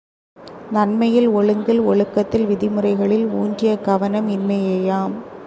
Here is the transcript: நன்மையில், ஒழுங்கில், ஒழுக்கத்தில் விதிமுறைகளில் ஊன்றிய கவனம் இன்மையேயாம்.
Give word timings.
நன்மையில், 0.71 1.27
ஒழுங்கில், 1.29 1.81
ஒழுக்கத்தில் 1.81 2.45
விதிமுறைகளில் 2.45 3.25
ஊன்றிய 3.33 3.79
கவனம் 3.79 4.29
இன்மையேயாம். 4.29 5.15